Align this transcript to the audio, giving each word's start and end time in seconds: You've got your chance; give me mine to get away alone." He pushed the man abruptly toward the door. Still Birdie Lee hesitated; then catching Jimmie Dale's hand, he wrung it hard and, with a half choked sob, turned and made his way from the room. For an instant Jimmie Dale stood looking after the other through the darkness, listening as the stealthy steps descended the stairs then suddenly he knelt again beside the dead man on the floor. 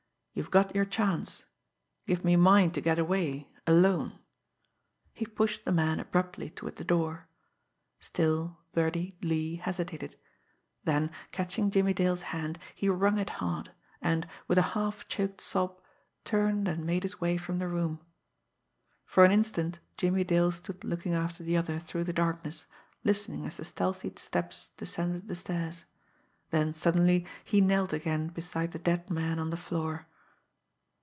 You've 0.33 0.49
got 0.49 0.73
your 0.73 0.85
chance; 0.85 1.43
give 2.07 2.23
me 2.23 2.37
mine 2.37 2.71
to 2.71 2.79
get 2.81 2.97
away 2.97 3.49
alone." 3.67 4.17
He 5.13 5.25
pushed 5.25 5.65
the 5.65 5.73
man 5.73 5.99
abruptly 5.99 6.49
toward 6.49 6.77
the 6.77 6.85
door. 6.85 7.27
Still 7.99 8.57
Birdie 8.71 9.13
Lee 9.21 9.57
hesitated; 9.57 10.15
then 10.85 11.11
catching 11.33 11.69
Jimmie 11.69 11.93
Dale's 11.93 12.21
hand, 12.33 12.59
he 12.73 12.87
wrung 12.87 13.17
it 13.19 13.29
hard 13.29 13.71
and, 14.01 14.25
with 14.47 14.57
a 14.57 14.61
half 14.71 15.05
choked 15.09 15.41
sob, 15.41 15.81
turned 16.23 16.69
and 16.69 16.85
made 16.85 17.03
his 17.03 17.19
way 17.19 17.35
from 17.35 17.59
the 17.59 17.67
room. 17.67 17.99
For 19.05 19.25
an 19.25 19.31
instant 19.31 19.79
Jimmie 19.97 20.23
Dale 20.23 20.53
stood 20.53 20.85
looking 20.85 21.13
after 21.13 21.43
the 21.43 21.57
other 21.57 21.77
through 21.77 22.05
the 22.05 22.13
darkness, 22.13 22.65
listening 23.03 23.45
as 23.45 23.57
the 23.57 23.65
stealthy 23.65 24.13
steps 24.15 24.71
descended 24.77 25.27
the 25.27 25.35
stairs 25.35 25.83
then 26.51 26.73
suddenly 26.73 27.25
he 27.43 27.59
knelt 27.59 27.91
again 27.91 28.29
beside 28.29 28.71
the 28.71 28.79
dead 28.79 29.09
man 29.09 29.37
on 29.37 29.49
the 29.49 29.57
floor. 29.57 30.07